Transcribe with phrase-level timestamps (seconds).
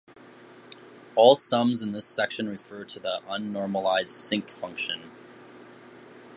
[1.13, 5.11] All sums in this section refer to the unnormalized sinc function.